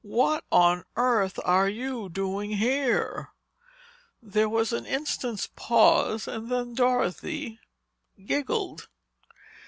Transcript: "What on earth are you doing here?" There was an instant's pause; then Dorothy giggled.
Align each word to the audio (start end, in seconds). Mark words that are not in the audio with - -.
"What 0.03 0.45
on 0.51 0.83
earth 0.95 1.37
are 1.45 1.69
you 1.69 2.09
doing 2.09 2.53
here?" 2.57 3.29
There 4.19 4.49
was 4.49 4.73
an 4.73 4.87
instant's 4.87 5.51
pause; 5.55 6.25
then 6.25 6.73
Dorothy 6.73 7.59
giggled. 8.25 8.87